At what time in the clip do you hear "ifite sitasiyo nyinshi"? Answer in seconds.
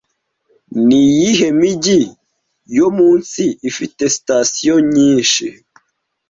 3.69-5.45